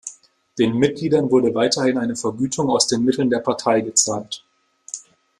Den 0.57 0.77
Mitgliedern 0.79 1.29
wurde 1.29 1.53
weiterhin 1.53 1.99
eine 1.99 2.15
Vergütung 2.15 2.71
aus 2.71 2.87
den 2.87 3.05
Mitteln 3.05 3.29
der 3.29 3.37
Partei 3.37 3.81
gezahlt. 3.81 4.43